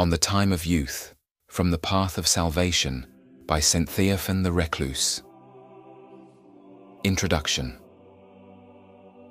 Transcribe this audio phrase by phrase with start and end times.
[0.00, 1.14] On the Time of Youth,
[1.48, 3.06] From the Path of Salvation,
[3.44, 3.86] by St.
[3.86, 5.22] Theophan the Recluse.
[7.04, 7.78] Introduction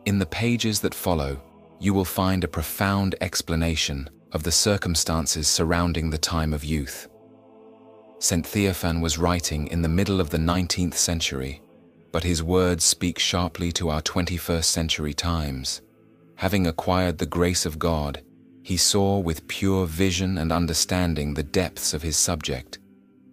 [0.05, 1.41] In the pages that follow,
[1.79, 7.09] you will find a profound explanation of the circumstances surrounding the time of youth.
[8.19, 8.45] St.
[8.45, 11.63] Theophan was writing in the middle of the 19th century,
[12.11, 15.81] but his words speak sharply to our 21st century times.
[16.35, 18.21] Having acquired the grace of God,
[18.69, 22.77] he saw with pure vision and understanding the depths of his subject.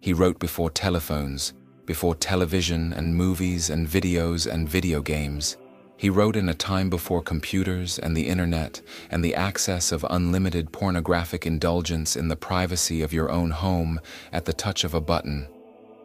[0.01, 1.53] He wrote before telephones,
[1.85, 5.59] before television and movies and videos and video games.
[5.99, 8.81] He wrote in a time before computers and the internet
[9.11, 14.01] and the access of unlimited pornographic indulgence in the privacy of your own home
[14.33, 15.49] at the touch of a button.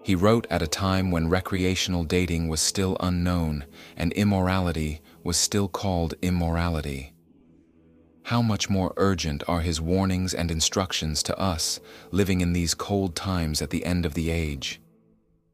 [0.04, 3.64] He wrote at a time when recreational dating was still unknown
[3.96, 7.14] and immorality was still called immorality.
[8.24, 11.80] How much more urgent are his warnings and instructions to us
[12.12, 14.80] living in these cold times at the end of the age?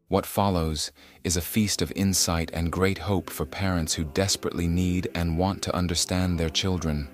[0.10, 0.92] What follows
[1.24, 5.62] is a feast of insight and great hope for parents who desperately need and want
[5.64, 7.10] to understand their children,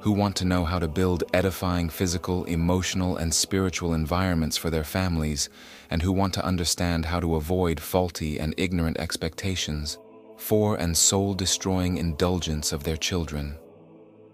[0.00, 4.84] who want to know how to build edifying physical, emotional, and spiritual environments for their
[4.84, 5.48] families,
[5.90, 9.98] and who want to understand how to avoid faulty and ignorant expectations
[10.36, 13.56] for and soul-destroying indulgence of their children.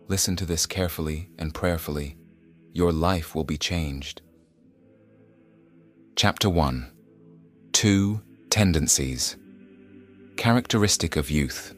[0.08, 2.16] Listen to this carefully and prayerfully.
[2.72, 4.22] Your life will be changed.
[6.16, 6.90] Chapter 1
[7.72, 9.36] Two tendencies.
[10.38, 11.74] Characteristic of youth.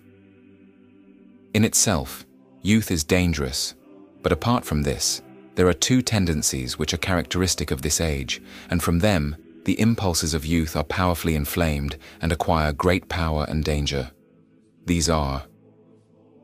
[1.55, 2.25] In itself,
[2.63, 3.75] youth is dangerous,
[4.23, 5.23] but apart from this,
[5.57, 9.35] there are two tendencies which are characteristic of this age, and from them,
[9.65, 14.13] the impulses of youth are powerfully inflamed and acquire great power and danger.
[14.87, 15.47] These are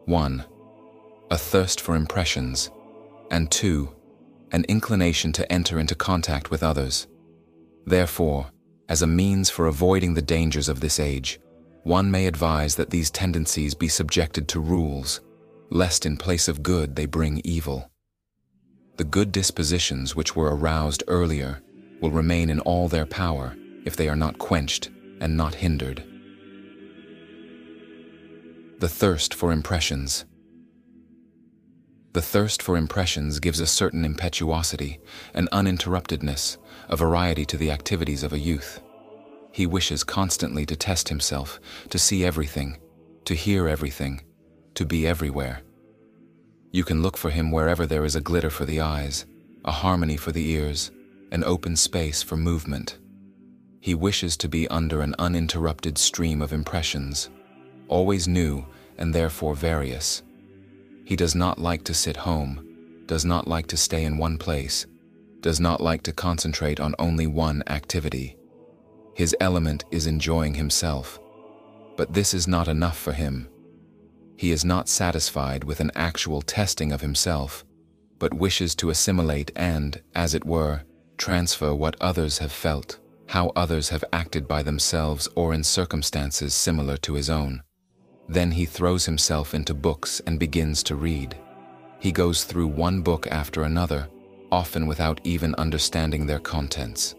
[0.07, 0.45] 1.
[1.29, 2.71] A thirst for impressions,
[3.33, 3.93] and 2.
[4.53, 7.09] An inclination to enter into contact with others.
[7.85, 8.53] Therefore,
[8.89, 11.41] as a means for avoiding the dangers of this age,
[11.83, 15.21] one may advise that these tendencies be subjected to rules,
[15.69, 17.91] lest in place of good they bring evil.
[18.97, 21.61] The good dispositions which were aroused earlier
[22.01, 26.05] will remain in all their power if they are not quenched and not hindered.
[28.79, 30.25] The thirst for impressions.
[32.17, 35.01] The thirst for impressions gives a certain impetuosity,
[35.35, 36.57] an uninterruptedness,
[36.89, 38.81] a variety to the activities of a youth.
[39.53, 41.61] He wishes constantly to test himself,
[41.91, 42.79] to see everything,
[43.27, 44.23] to hear everything,
[44.77, 45.61] to be everywhere.
[46.73, 49.27] You can look for him wherever there is a glitter for the eyes,
[49.67, 50.91] a harmony for the ears,
[51.33, 52.97] an open space for movement.
[53.83, 57.29] He wishes to be under an uninterrupted stream of impressions,
[57.89, 58.65] always new
[58.97, 60.23] and therefore various.
[61.07, 62.67] He does not like to sit home,
[63.07, 64.87] does not like to stay in one place,
[65.41, 68.37] does not like to concentrate on only one activity.
[69.15, 71.21] His element is enjoying himself.
[71.97, 73.49] But this is not enough for him.
[74.37, 77.65] He is not satisfied with an actual testing of himself,
[78.19, 80.83] but wishes to assimilate and, as it were,
[81.19, 86.97] transfer what others have felt, how others have acted by themselves or in circumstances similar
[86.97, 87.63] to his own.
[88.29, 91.37] Then he throws himself into books and begins to read.
[92.01, 94.09] He goes through one book after another,
[94.51, 97.15] often without even understanding their contents.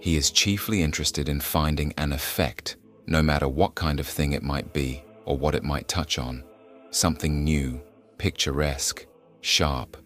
[0.00, 2.76] He is chiefly interested in finding an effect,
[3.06, 6.44] no matter what kind of thing it might be or what it might touch on.
[6.90, 7.80] Something new,
[8.18, 9.06] picturesque,
[9.40, 9.96] sharp.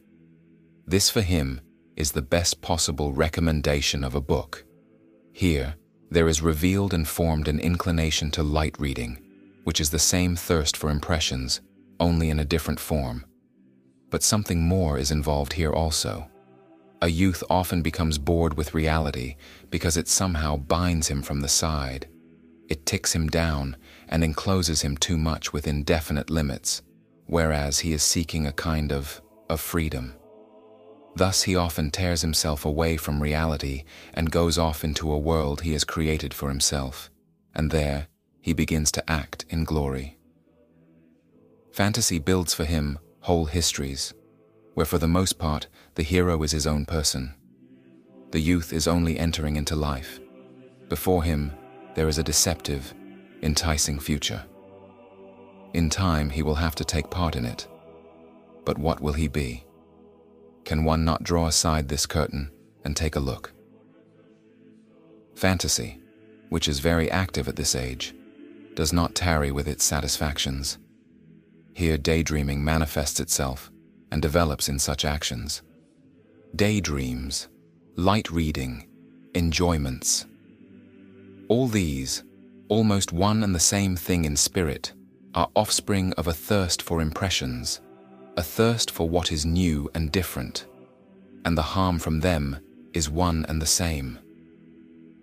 [0.86, 1.60] This for him
[1.96, 4.64] is the best possible recommendation of a book.
[5.32, 5.74] Here,
[6.10, 9.18] there is revealed and formed an inclination to light reading,
[9.68, 11.60] which is the same thirst for impressions,
[12.00, 13.22] only in a different form.
[14.08, 16.26] But something more is involved here also.
[17.02, 19.36] A youth often becomes bored with reality
[19.68, 22.08] because it somehow binds him from the side.
[22.70, 23.76] It ticks him down
[24.08, 26.80] and encloses him too much within definite limits,
[27.26, 30.14] whereas he is seeking a kind of, of freedom.
[31.14, 35.74] Thus he often tears himself away from reality and goes off into a world he
[35.74, 37.10] has created for himself,
[37.54, 38.08] and there
[38.48, 40.16] he begins to act in glory.
[41.70, 44.14] Fantasy builds for him whole histories,
[44.72, 45.66] where for the most part
[45.96, 47.34] the hero is his own person.
[48.30, 50.18] The youth is only entering into life.
[50.88, 51.52] Before him,
[51.94, 52.94] there is a deceptive,
[53.42, 54.42] enticing future.
[55.74, 57.68] In time, he will have to take part in it.
[58.64, 59.66] But what will he be?
[60.64, 62.50] Can one not draw aside this curtain
[62.82, 63.52] and take a look?
[65.34, 66.00] Fantasy,
[66.48, 68.14] which is very active at this age,
[68.78, 70.78] does not tarry with its satisfactions.
[71.74, 73.72] Here daydreaming manifests itself
[74.12, 75.62] and develops in such actions.
[76.54, 77.48] daydreams,
[77.96, 78.86] light reading,
[79.34, 80.26] enjoyments.
[81.48, 82.22] All these,
[82.68, 84.92] almost one and the same thing in spirit,
[85.34, 87.80] are offspring of a thirst for impressions,
[88.36, 90.66] a thirst for what is new and different,
[91.44, 92.56] and the harm from them
[92.92, 94.20] is one and the same.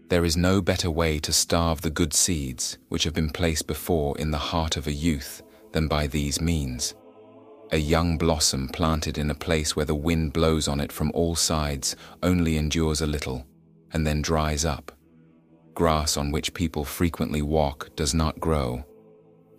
[0.07, 4.15] There is no better way to starve the good seeds which have been placed before
[4.19, 5.41] in the heart of a youth
[5.71, 6.93] than by these means.
[7.71, 11.33] A young blossom planted in a place where the wind blows on it from all
[11.33, 13.47] sides only endures a little
[13.93, 14.91] and then dries up.
[15.73, 18.85] Grass on which people frequently walk does not grow.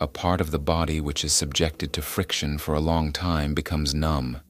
[0.01, 3.95] A part of the body which is subjected to friction for a long time becomes
[3.95, 4.41] numb.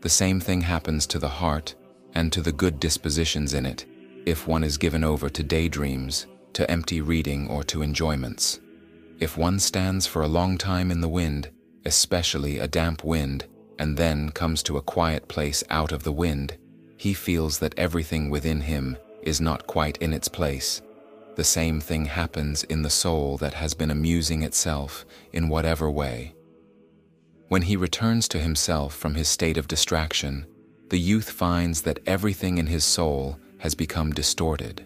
[0.00, 1.76] The same thing happens to the heart
[2.14, 3.86] and to the good dispositions in it
[4.30, 8.60] if one is given over to daydreams, to empty reading, or to enjoyments.
[9.18, 11.50] If one stands for a long time in the wind,
[11.84, 13.46] especially a damp wind,
[13.80, 16.56] and then comes to a quiet place out of the wind,
[16.96, 20.80] he feels that everything within him is not quite in its place.
[21.34, 26.34] The same thing happens in the soul that has been amusing itself in whatever way.
[27.48, 30.46] When he returns to himself from his state of distraction,
[30.88, 34.84] the youth finds that everything in his soul has become distorted.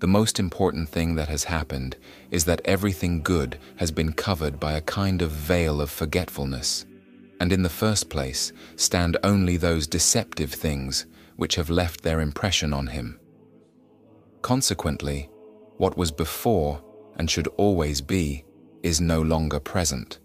[0.00, 1.96] The most important thing that has happened
[2.30, 6.84] is that everything good has been covered by a kind of veil of forgetfulness,
[7.40, 11.06] and in the first place stand only those deceptive things
[11.36, 13.18] which have left their impression on him.
[14.42, 15.30] Consequently,
[15.78, 16.82] what was before
[17.16, 18.44] and should always be
[18.82, 20.18] is no longer present.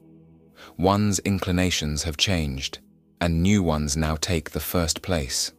[0.77, 2.79] One's inclinations have changed,
[3.19, 5.53] and new ones now take the first place.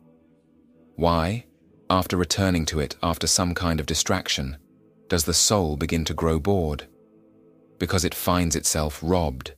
[0.96, 1.46] Why?
[1.92, 4.56] After returning to it after some kind of distraction,
[5.10, 6.86] does the soul begin to grow bored?
[7.78, 9.56] Because it finds itself robbed.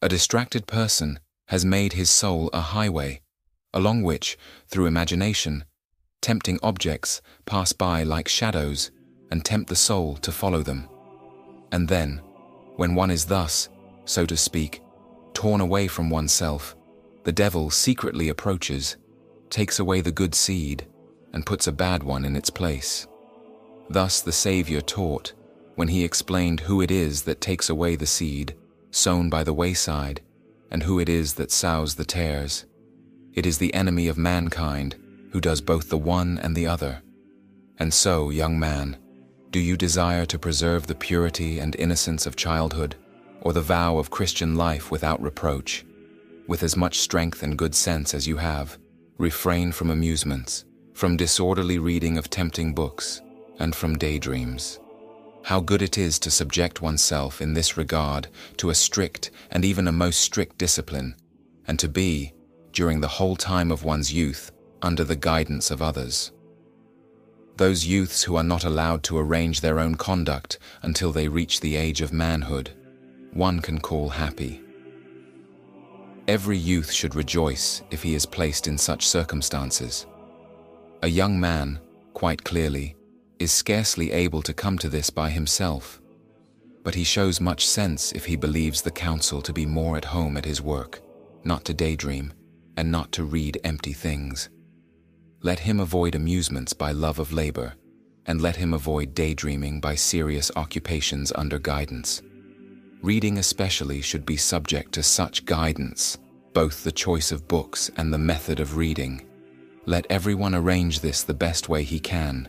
[0.00, 3.20] A distracted person has made his soul a highway,
[3.72, 4.38] along which,
[4.68, 5.64] through imagination,
[6.20, 8.92] tempting objects pass by like shadows
[9.32, 10.88] and tempt the soul to follow them.
[11.72, 12.20] And then,
[12.76, 13.68] when one is thus,
[14.04, 14.82] so to speak,
[15.32, 16.76] torn away from oneself,
[17.24, 18.98] the devil secretly approaches,
[19.50, 20.86] takes away the good seed,
[21.34, 23.06] and puts a bad one in its place.
[23.90, 25.34] Thus the Saviour taught
[25.74, 28.54] when he explained who it is that takes away the seed
[28.92, 30.22] sown by the wayside
[30.70, 32.64] and who it is that sows the tares.
[33.34, 34.94] It is the enemy of mankind
[35.32, 37.02] who does both the one and the other.
[37.78, 38.96] And so, young man,
[39.50, 42.94] do you desire to preserve the purity and innocence of childhood,
[43.40, 45.84] or the vow of Christian life without reproach?
[46.46, 48.78] With as much strength and good sense as you have,
[49.18, 50.64] refrain from amusements,
[50.94, 53.20] from disorderly reading of tempting books,
[53.58, 54.78] and from daydreams.
[55.42, 59.86] How good it is to subject oneself in this regard to a strict and even
[59.88, 61.16] a most strict discipline,
[61.66, 62.32] and to be,
[62.72, 66.32] during the whole time of one's youth, under the guidance of others.
[67.56, 71.76] Those youths who are not allowed to arrange their own conduct until they reach the
[71.76, 72.70] age of manhood,
[73.32, 74.60] one can call happy.
[76.26, 80.06] Every youth should rejoice if he is placed in such circumstances.
[81.04, 81.80] A young man,
[82.14, 82.96] quite clearly,
[83.38, 86.00] is scarcely able to come to this by himself,
[86.82, 90.38] but he shows much sense if he believes the counsel to be more at home
[90.38, 91.02] at his work,
[91.44, 92.32] not to daydream,
[92.78, 94.48] and not to read empty things.
[95.42, 97.74] Let him avoid amusements by love of labor,
[98.24, 102.22] and let him avoid daydreaming by serious occupations under guidance.
[103.02, 106.16] Reading especially should be subject to such guidance,
[106.54, 109.20] both the choice of books and the method of reading,
[109.86, 112.48] let everyone arrange this the best way he can,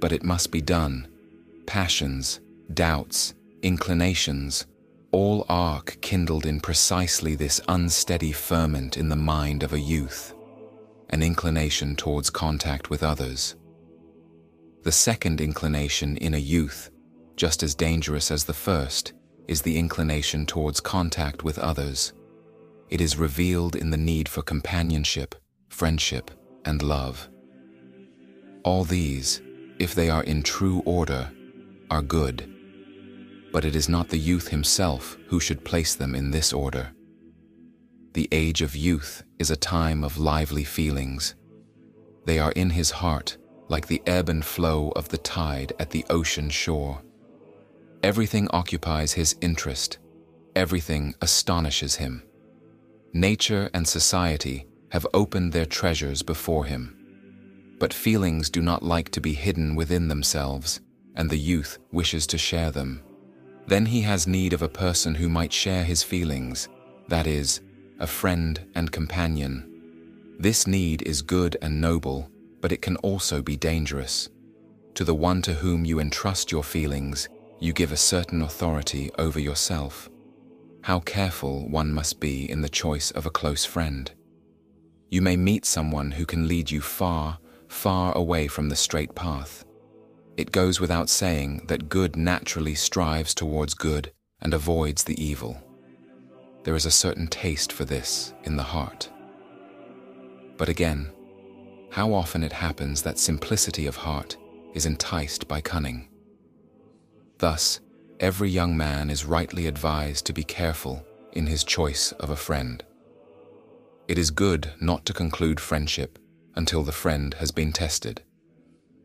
[0.00, 1.08] but it must be done.
[1.66, 2.40] Passions,
[2.72, 4.66] doubts, inclinations,
[5.12, 10.34] all arc kindled in precisely this unsteady ferment in the mind of a youth,
[11.10, 13.56] an inclination towards contact with others.
[14.82, 16.90] The second inclination in a youth,
[17.36, 19.12] just as dangerous as the first,
[19.48, 22.12] is the inclination towards contact with others.
[22.88, 25.34] It is revealed in the need for companionship,
[25.68, 26.30] friendship,
[26.64, 27.28] and love.
[28.62, 29.40] All these,
[29.78, 31.30] if they are in true order,
[31.90, 32.48] are good.
[33.52, 36.92] But it is not the youth himself who should place them in this order.
[38.12, 41.34] The age of youth is a time of lively feelings.
[42.26, 43.36] They are in his heart
[43.68, 47.02] like the ebb and flow of the tide at the ocean shore.
[48.02, 49.98] Everything occupies his interest,
[50.56, 52.24] everything astonishes him.
[53.12, 56.96] Nature and society have opened their treasures before him.
[57.78, 60.80] But feelings do not like to be hidden within themselves,
[61.14, 63.02] and the youth wishes to share them.
[63.66, 66.68] Then he has need of a person who might share his feelings,
[67.08, 67.60] that is,
[67.98, 69.66] a friend and companion.
[70.38, 72.30] This need is good and noble,
[72.60, 74.28] but it can also be dangerous.
[74.94, 77.28] To the one to whom you entrust your feelings,
[77.60, 80.10] you give a certain authority over yourself.
[80.82, 84.10] How careful one must be in the choice of a close friend.
[85.10, 89.64] You may meet someone who can lead you far, far away from the straight path.
[90.36, 95.60] It goes without saying that good naturally strives towards good and avoids the evil.
[96.62, 99.10] There is a certain taste for this in the heart.
[100.56, 101.10] But again,
[101.90, 104.36] how often it happens that simplicity of heart
[104.74, 106.08] is enticed by cunning.
[107.38, 107.80] Thus,
[108.20, 112.84] every young man is rightly advised to be careful in his choice of a friend.
[114.10, 116.18] It is good not to conclude friendship
[116.56, 118.20] until the friend has been tested.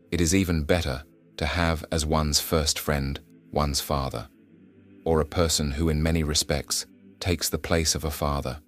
[0.10, 1.04] It is even better
[1.38, 3.20] to have as one's first friend
[3.52, 4.28] one's father,
[5.04, 6.88] or a person who in many respects
[7.20, 8.60] takes the place of a father,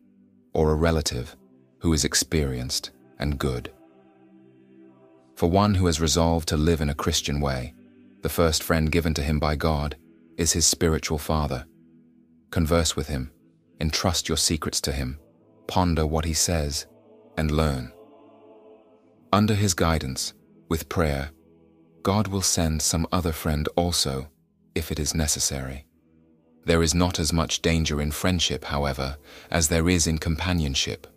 [0.54, 1.36] or a relative
[1.80, 3.72] who is experienced and good.
[5.38, 7.74] For one who has resolved to live in a Christian way,
[8.22, 9.96] the first friend given to him by God
[10.38, 11.66] is his spiritual father.
[12.52, 13.32] Converse with him,
[13.82, 15.18] entrust your secrets to him,
[15.68, 16.88] ponder what he says,
[17.38, 17.92] and learn.
[19.32, 20.34] Under his guidance,
[20.70, 21.32] with prayer,
[22.04, 24.30] God will send some other friend also,
[24.76, 25.86] if it is necessary.
[26.66, 29.18] There is not as much danger in friendship, however,
[29.52, 31.08] as there is in companionship.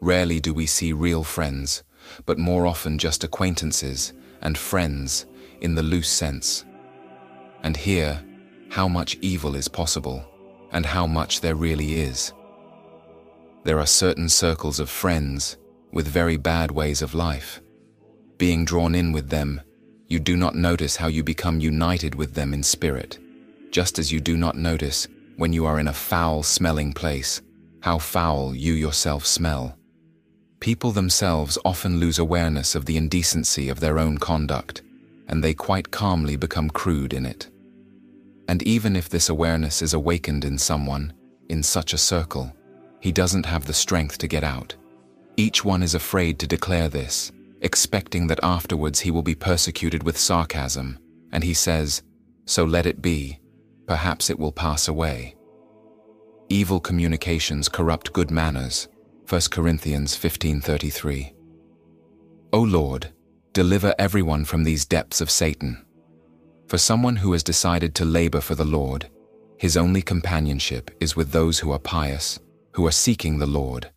[0.00, 1.82] Rarely do we see real friends,
[2.26, 5.26] but more often just acquaintances and friends
[5.60, 6.64] in the loose sense.
[7.62, 8.24] And here,
[8.70, 10.24] how much evil is possible,
[10.72, 12.32] and how much there really is.
[13.68, 15.58] There are certain circles of friends
[15.92, 17.60] with very bad ways of life.
[18.38, 19.60] Being drawn in with them,
[20.06, 23.18] you do not notice how you become united with them in spirit,
[23.70, 25.06] just as you do not notice
[25.36, 27.42] when you are in a foul smelling place,
[27.82, 29.76] how foul you yourself smell.
[30.60, 34.80] People themselves often lose awareness of the indecency of their own conduct,
[35.26, 37.50] and they quite calmly become crude in it.
[38.48, 41.12] And even if this awareness is awakened in someone,
[41.50, 42.54] in such a circle,
[43.00, 44.74] he doesn't have the strength to get out.
[45.36, 50.18] Each one is afraid to declare this, expecting that afterwards he will be persecuted with
[50.18, 50.98] sarcasm,
[51.32, 52.02] and he says,
[52.46, 53.38] So let it be,
[53.86, 55.36] perhaps it will pass away.
[56.48, 58.88] Evil communications corrupt good manners,
[59.28, 61.34] 1 Corinthians 15.33
[62.54, 63.12] O Lord,
[63.52, 65.84] deliver everyone from these depths of Satan.
[66.66, 69.10] For someone who has decided to labor for the Lord,
[69.58, 72.38] his only companionship is with those who are pious,
[72.78, 73.90] who are seeking the Lord.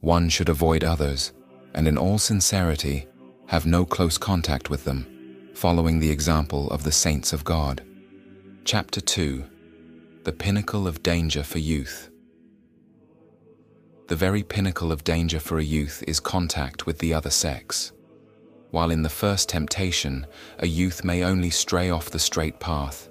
[0.00, 1.32] One should avoid others,
[1.74, 3.06] and in all sincerity,
[3.46, 7.82] have no close contact with them, following the example of the saints of God.
[8.66, 9.42] Chapter 2
[10.24, 12.10] The Pinnacle of Danger for Youth
[14.08, 17.92] the very pinnacle of danger for a youth is contact with the other sex.
[18.70, 20.26] While in the first temptation,
[20.58, 23.08] a youth may only stray off the straight path,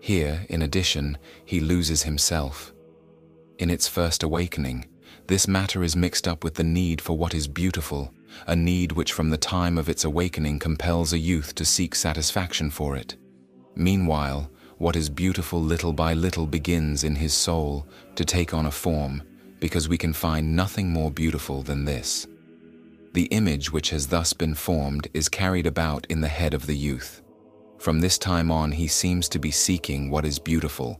[0.00, 2.72] here, in addition, he loses himself.
[3.60, 4.86] In its first awakening,
[5.26, 8.10] this matter is mixed up with the need for what is beautiful,
[8.46, 12.70] a need which from the time of its awakening compels a youth to seek satisfaction
[12.70, 13.16] for it.
[13.74, 18.70] Meanwhile, what is beautiful little by little begins in his soul to take on a
[18.70, 19.22] form,
[19.58, 22.26] because we can find nothing more beautiful than this.
[23.12, 26.76] The image which has thus been formed is carried about in the head of the
[26.76, 27.20] youth.
[27.76, 30.98] From this time on, he seems to be seeking what is beautiful,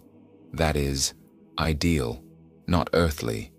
[0.52, 1.14] that is,
[1.58, 2.22] ideal,
[2.70, 3.52] not earthly,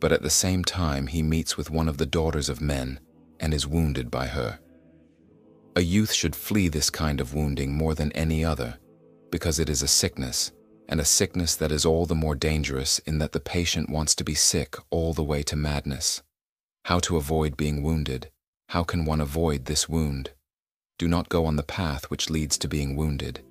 [0.00, 3.00] but at the same time he meets with one of the daughters of men
[3.40, 4.58] and is wounded by her.
[5.76, 8.78] A youth should flee this kind of wounding more than any other,
[9.30, 10.50] because it is a sickness
[10.88, 14.24] and a sickness that is all the more dangerous in that the patient wants to
[14.24, 16.22] be sick all the way to madness.
[16.86, 18.30] How to avoid being wounded?
[18.70, 20.30] How can one avoid this wound?
[20.98, 23.44] Do not go on the path which leads to being wounded.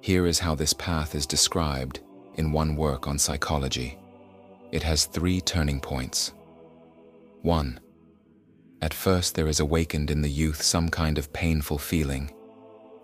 [0.00, 2.00] Here is how this path is described
[2.34, 3.96] in one work on psychology.
[4.72, 6.32] It has three turning points.
[7.42, 7.78] 1.
[8.80, 12.32] At first there is awakened in the youth some kind of painful feeling.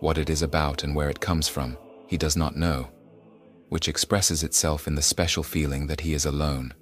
[0.01, 2.91] What it is about and where it comes from, he does not know
[3.69, 6.73] which expresses itself in the special feeling that he is alone.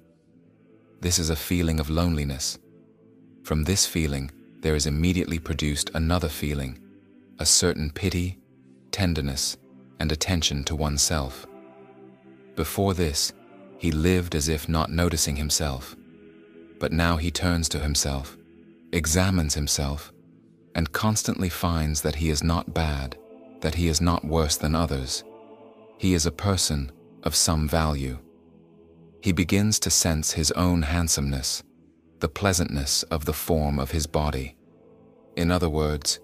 [1.01, 2.57] This is a feeling of loneliness.
[3.43, 6.79] From this feeling, there is immediately produced another feeling,
[7.39, 8.39] a certain pity,
[8.91, 9.57] tenderness,
[9.99, 11.45] and attention to oneself.
[12.55, 13.33] Before this,
[13.77, 15.95] he lived as if not noticing himself.
[16.79, 18.37] But now he turns to himself,
[18.91, 20.11] examines himself,
[20.75, 23.17] and constantly finds that he is not bad,
[23.61, 25.23] that he is not worse than others,
[25.97, 26.91] he is a person
[27.23, 28.19] of some value.
[29.21, 31.63] He begins to sense his own handsomeness,
[32.19, 34.55] the pleasantness of the form of his body.
[35.35, 36.19] In other words,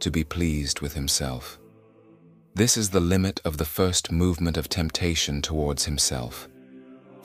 [0.00, 1.58] to be pleased with himself.
[2.54, 6.48] This is the limit of the first movement of temptation towards himself.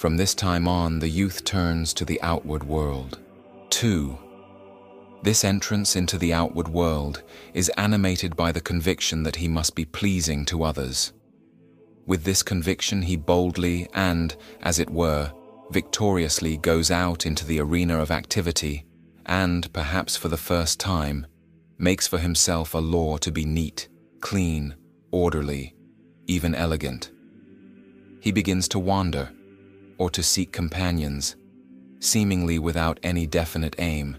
[0.02, 3.20] From this time on, the youth turns to the outward world.
[3.70, 4.18] 2.
[5.22, 7.22] This entrance into the outward world
[7.54, 11.14] is animated by the conviction that he must be pleasing to others.
[12.08, 15.32] With this conviction, he boldly and, as it were,
[15.70, 18.88] victoriously goes out into the arena of activity
[19.28, 21.28] and, perhaps for the first time,
[21.78, 23.88] makes for himself a law to be neat,
[24.20, 24.74] clean,
[25.12, 25.76] orderly,
[26.26, 27.12] even elegant.
[28.20, 29.30] He begins to wander,
[30.02, 31.36] or to seek companions,
[32.00, 34.18] seemingly without any definite aim,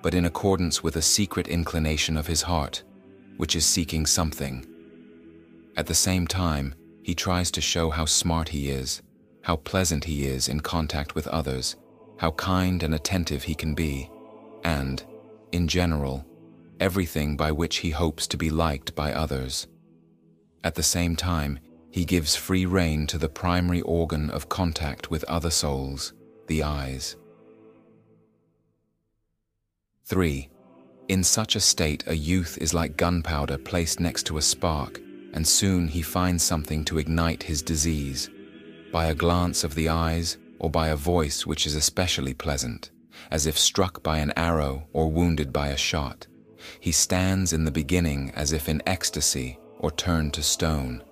[0.00, 2.82] but in accordance with a secret inclination of his heart,
[3.36, 4.64] which is seeking something.
[5.76, 9.02] At the same time, he tries to show how smart he is,
[9.42, 11.76] how pleasant he is in contact with others,
[12.16, 14.08] how kind and attentive he can be,
[14.64, 15.04] and,
[15.52, 16.24] in general,
[16.80, 19.66] everything by which he hopes to be liked by others.
[20.64, 21.58] At the same time,
[21.90, 26.12] he gives free rein to the primary organ of contact with other souls,
[26.46, 27.16] the eyes.
[30.04, 30.48] 3.
[31.08, 35.00] In such a state, a youth is like gunpowder placed next to a spark,
[35.32, 38.30] and soon he finds something to ignite his disease,
[38.92, 42.90] by a glance of the eyes or by a voice which is especially pleasant,
[43.30, 46.26] as if struck by an arrow or wounded by a shot.
[46.78, 51.02] He stands in the beginning as if in ecstasy or turned to stone.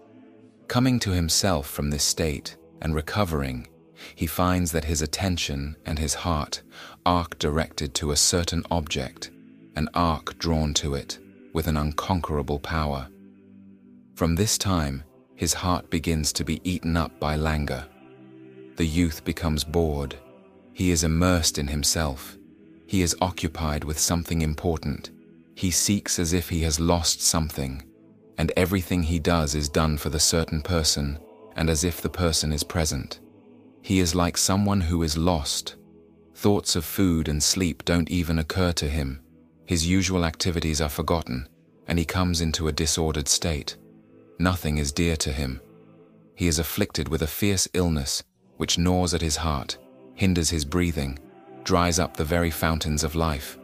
[0.69, 3.69] Coming to himself from this state and recovering,
[4.15, 6.63] he finds that his attention and his heart
[7.07, 9.31] arc directed to a certain object,
[9.77, 11.19] an arc drawn to it
[11.55, 13.09] with an unconquerable power.
[14.15, 15.05] From this time,
[15.37, 17.87] his heart begins to be eaten up by languor.
[18.77, 20.17] The youth becomes bored.
[20.75, 22.37] He is immersed in himself.
[22.87, 25.13] He is occupied with something important.
[25.55, 27.83] He seeks as if he has lost something,
[28.39, 31.19] and everything he does is done for the certain person
[31.57, 33.19] and as if the person is present.
[33.83, 35.75] He is like someone who is lost.
[36.35, 39.21] Thoughts of food and sleep don't even occur to him.
[39.67, 41.49] His usual activities are forgotten,
[41.89, 43.77] and he comes into a disordered state.
[44.39, 45.61] Nothing is dear to him.
[46.37, 48.23] He is afflicted with a fierce illness
[48.57, 49.79] which gnaws at his heart,
[50.15, 51.19] hinders his breathing,
[51.65, 53.59] dries up the very fountains of life.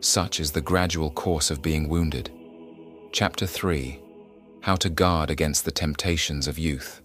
[0.00, 2.30] Such is the gradual course of being wounded.
[3.12, 4.00] Chapter 3
[4.66, 7.00] How to Guard Against the Temptations of Youth.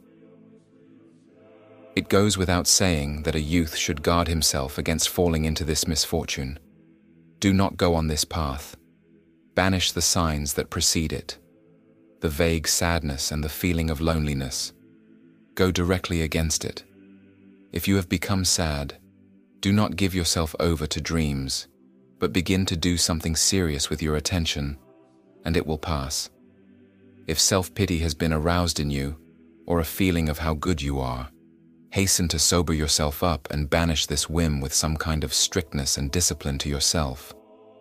[1.95, 6.57] It goes without saying that a youth should guard himself against falling into this misfortune.
[7.37, 8.75] Do not go on this path.
[9.53, 11.37] Banish the signs that precede it
[12.21, 14.73] the vague sadness and the feeling of loneliness.
[15.53, 16.83] Go directly against it.
[17.71, 18.97] If you have become sad,
[19.59, 21.67] do not give yourself over to dreams,
[22.17, 24.79] but begin to do something serious with your attention,
[25.45, 26.31] and it will pass.
[27.27, 29.17] If self pity has been aroused in you,
[29.65, 31.29] or a feeling of how good you are,
[31.91, 36.09] Hasten to sober yourself up and banish this whim with some kind of strictness and
[36.09, 37.33] discipline to yourself,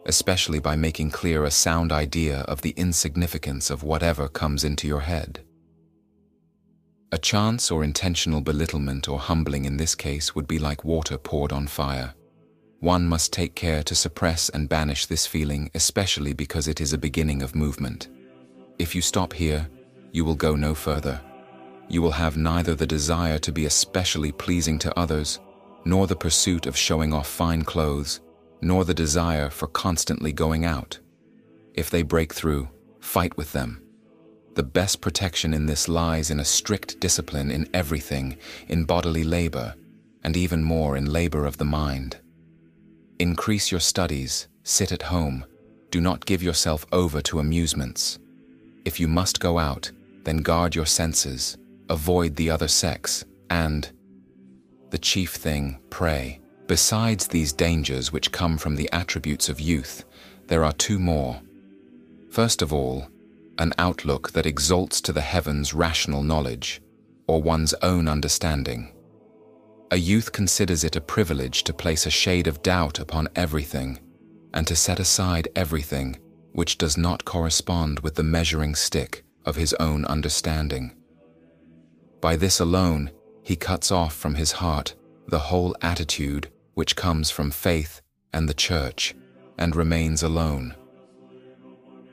[0.07, 5.01] especially by making clear a sound idea of the insignificance of whatever comes into your
[5.01, 5.45] head.
[7.13, 11.53] A chance or intentional belittlement or humbling in this case would be like water poured
[11.53, 12.13] on fire.
[12.81, 16.99] One must take care to suppress and banish this feeling, especially because it is a
[16.99, 18.09] beginning of movement.
[18.81, 19.69] If you stop here,
[20.11, 21.21] you will go no further
[21.91, 25.41] you will have neither the desire to be especially pleasing to others,
[25.85, 28.21] nor the pursuit of showing off fine clothes,
[28.63, 31.01] nor the desire for constantly going out.
[31.75, 32.69] If they break through,
[33.01, 33.83] fight with them.
[34.55, 38.37] The best protection in this lies in a strict discipline in everything,
[38.69, 39.75] in bodily labor,
[40.23, 42.19] and even more in labor of the mind.
[43.19, 45.45] Increase your studies, sit at home,
[45.91, 48.21] do not give yourself over to amusements.
[48.85, 49.91] If you must go out,
[50.25, 53.91] then guard your senses, avoid the other sex, and
[54.91, 56.41] the chief thing, pray.
[56.67, 60.05] Besides these dangers which come from the attributes of youth,
[60.47, 61.41] there are two more.
[62.31, 63.09] First of all,
[63.59, 66.81] an outlook that exalts to the heavens rational knowledge,
[67.27, 68.93] or one's own understanding.
[69.91, 73.99] A youth considers it a privilege to place a shade of doubt upon everything,
[74.55, 76.19] and to set aside everything
[76.53, 80.93] which does not correspond with the measuring stick of his own understanding.
[82.21, 83.11] By this alone,
[83.43, 84.95] he cuts off from his heart
[85.29, 88.01] the whole attitude which comes from faith
[88.33, 89.15] and the church,
[89.59, 90.75] and remains alone.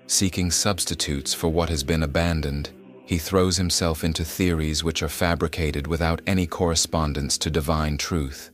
[0.07, 2.69] Seeking substitutes for what has been abandoned,
[3.05, 8.51] he throws himself into theories which are fabricated without any correspondence to divine truth.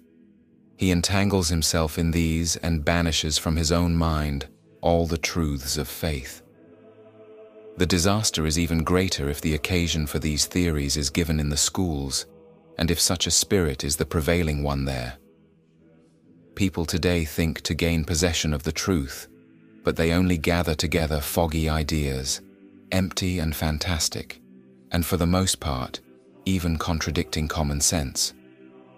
[0.78, 4.48] he entangles himself in these and banishes from his own mind
[4.84, 6.42] all the truths of faith.
[7.78, 11.58] The disaster is even greater if the occasion for these theories is given in the
[11.58, 12.26] schools,
[12.78, 15.14] and if such a spirit is the prevailing one there.
[16.56, 19.30] People today think to gain possession of the truth,
[19.86, 22.42] but they only gather together foggy ideas,
[22.92, 24.42] empty and fantastic,
[24.92, 26.02] and for the most part,
[26.46, 28.34] even contradicting common sense.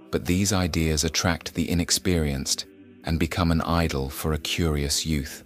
[0.09, 2.65] But these ideas attract the inexperienced
[3.03, 5.44] and become an idol for a curious youth.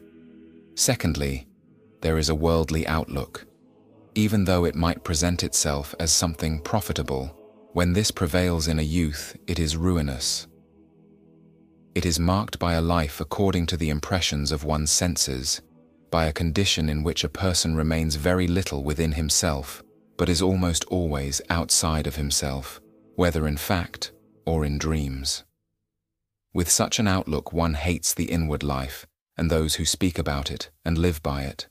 [0.79, 1.45] Secondly,
[1.99, 3.45] there is a worldly outlook.
[4.15, 7.35] Even though it might present itself as something profitable,
[7.73, 10.47] when this prevails in a youth, it is ruinous.
[11.95, 15.61] It is marked by a life according to the impressions of one's senses,
[16.11, 19.83] by a condition in which a person remains very little within himself,
[20.15, 22.79] but is almost always outside of himself,
[23.15, 24.13] whether in fact
[24.45, 25.43] or in dreams.
[26.53, 29.05] With such an outlook, one hates the inward life
[29.39, 31.67] and those who speak about it and live by it.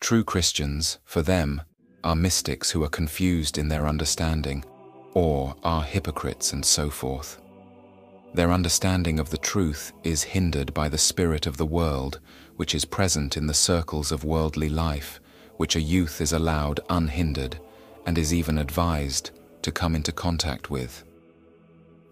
[0.00, 1.62] True Christians, for them,
[2.04, 4.62] are mystics who are confused in their understanding,
[5.14, 7.40] or are hypocrites and so forth.
[8.34, 12.20] Their understanding of the truth is hindered by the spirit of the world,
[12.56, 15.20] which is present in the circles of worldly life,
[15.56, 17.58] which a youth is allowed unhindered,
[18.04, 19.30] and is even advised
[19.62, 21.02] to come into contact with.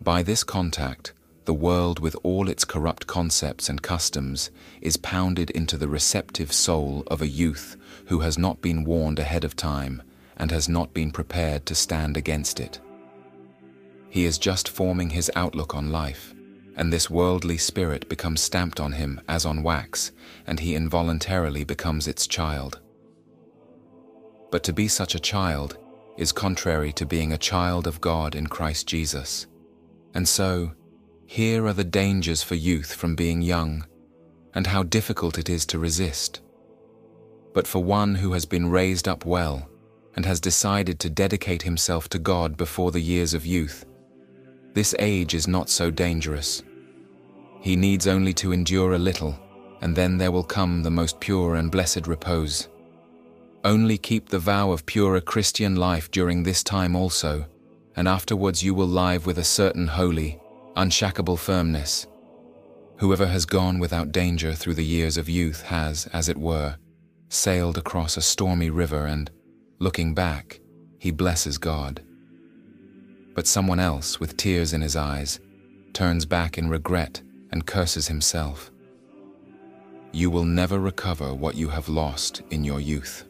[0.01, 1.13] By this contact,
[1.45, 4.51] the world with all its corrupt concepts and customs
[4.81, 7.77] is pounded into the receptive soul of a youth
[8.07, 10.03] who has not been warned ahead of time
[10.37, 12.81] and has not been prepared to stand against it.
[14.09, 16.35] He is just forming his outlook on life,
[16.77, 20.13] and this worldly spirit becomes stamped on him as on wax,
[20.47, 22.81] and he involuntarily becomes its child.
[24.51, 25.79] But to be such a child
[26.19, 29.47] is contrary to being a child of God in Christ Jesus.
[30.15, 30.73] And so,
[31.33, 33.87] here are the dangers for youth from being young,
[34.53, 36.42] and how difficult it is to resist.
[37.55, 39.66] But for one who has been raised up well,
[40.14, 43.87] and has decided to dedicate himself to God before the years of youth,
[44.75, 46.62] this age is not so dangerous.
[47.62, 49.35] He needs only to endure a little,
[49.81, 52.68] and then there will come the most pure and blessed repose.
[53.64, 57.47] Only keep the vow of purer Christian life during this time also,
[57.97, 60.38] and afterwards you will live with a certain holy,
[60.77, 62.07] unshakable firmness.
[62.99, 66.77] Whoever has gone without danger through the years of youth has, as it were,
[67.29, 69.31] sailed across a stormy river and,
[69.79, 70.61] looking back,
[70.99, 72.03] he blesses God.
[73.35, 75.41] But someone else, with tears in his eyes,
[75.93, 78.71] turns back in regret and curses himself.
[80.13, 83.25] You will never recover what you have lost in your youth.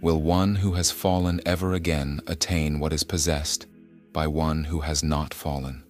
[0.00, 3.66] Will one who has fallen ever again attain what is possessed
[4.12, 5.83] by one who has not fallen?